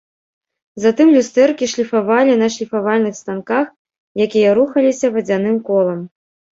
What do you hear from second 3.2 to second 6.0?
станках, якія рухаліся вадзяным колам.